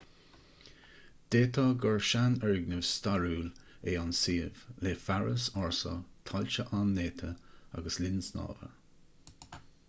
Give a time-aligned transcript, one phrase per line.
[1.33, 3.51] d'fhéadfadh gur seanfhoirgneamh stairiúil
[3.91, 5.93] é an suíomh le fearas ársa
[6.31, 7.31] tailte an-néata
[7.79, 8.73] agus linn snámha